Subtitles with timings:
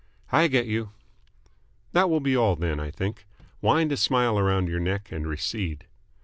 [0.31, 0.93] "I get you."
[1.91, 3.27] "That will be all then, I think.
[3.61, 5.85] Wind a smile around your neck and recede."